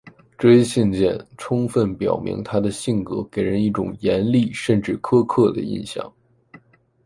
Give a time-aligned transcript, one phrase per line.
[0.35, 6.11] 这些信件充分表明他的性格给人一种严厉甚至苛刻的印象。